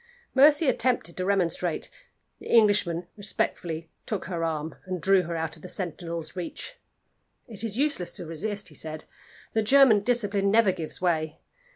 [0.33, 1.91] Mercy attempted to remonstrate.
[2.39, 6.77] The Englishman respectfully took her arm, and drew her out of the sentinel's reach.
[7.47, 9.05] "It is useless to resist," he said.
[9.53, 11.37] "The German discipline never gives way.